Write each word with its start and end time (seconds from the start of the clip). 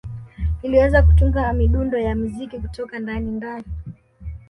Liliweza 0.63 1.03
kutunga 1.03 1.53
midundo 1.53 1.97
ya 1.99 2.15
muziki 2.15 2.59
kutoka 2.59 2.99
ndanindani 2.99 3.67